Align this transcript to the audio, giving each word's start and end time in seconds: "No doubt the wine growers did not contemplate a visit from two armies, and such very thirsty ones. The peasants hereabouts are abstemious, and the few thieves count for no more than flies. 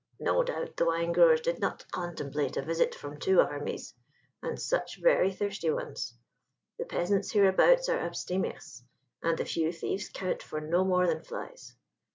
"No 0.19 0.41
doubt 0.43 0.77
the 0.77 0.85
wine 0.85 1.11
growers 1.11 1.41
did 1.41 1.59
not 1.59 1.85
contemplate 1.91 2.57
a 2.57 2.63
visit 2.63 2.95
from 2.95 3.19
two 3.19 3.39
armies, 3.39 3.93
and 4.41 4.59
such 4.59 4.99
very 4.99 5.31
thirsty 5.31 5.69
ones. 5.69 6.17
The 6.79 6.85
peasants 6.85 7.29
hereabouts 7.29 7.87
are 7.87 7.99
abstemious, 7.99 8.81
and 9.21 9.37
the 9.37 9.45
few 9.45 9.71
thieves 9.71 10.09
count 10.09 10.41
for 10.41 10.59
no 10.59 10.83
more 10.83 11.05
than 11.05 11.21
flies. 11.21 11.75